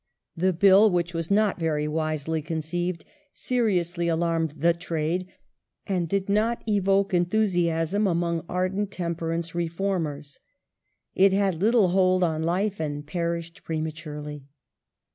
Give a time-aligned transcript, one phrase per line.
[0.35, 5.27] The Bill which was not very wisely conceived, seriously alarmed the" trade,"
[5.85, 10.39] and did not evoke enthusiasm among ardent temperance reformers.
[11.13, 14.47] It had little hold on life and perished prematurely.